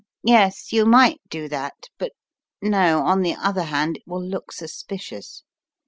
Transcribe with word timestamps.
"ffmn, 0.03 0.23
yes, 0.23 0.73
you 0.73 0.83
might 0.83 1.21
do 1.29 1.47
that, 1.47 1.87
but 1.99 2.11
no, 2.59 3.01
on 3.05 3.21
the 3.21 3.35
other 3.35 3.65
hand, 3.65 3.97
it 3.97 4.03
will 4.07 4.25
look 4.25 4.51
suspicious. 4.51 5.43